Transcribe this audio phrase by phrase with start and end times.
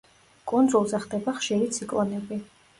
[0.51, 2.45] კუნძულზე ხდება ხშირი ციკლონები.